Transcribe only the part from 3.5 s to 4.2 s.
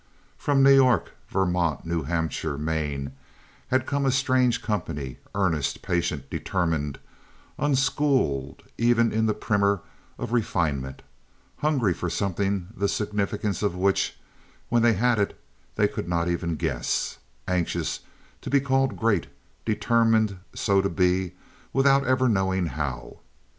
had come a